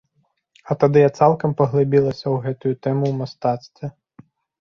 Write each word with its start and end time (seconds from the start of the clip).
А 0.69 0.77
тады 0.83 0.97
я 1.01 1.09
цалкам 1.19 1.53
паглыбілася 1.59 2.23
ў 2.33 2.47
гэтую 2.47 2.73
тэму 2.87 3.03
ў 3.07 3.13
мастацтве. 3.21 3.85